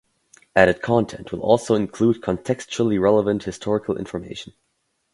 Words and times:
Added 0.55 0.81
content 0.81 1.31
will 1.31 1.41
also 1.41 1.75
include 1.75 2.23
contextually 2.23 2.99
relevant 2.99 3.43
historical 3.43 3.97
information. 3.99 4.53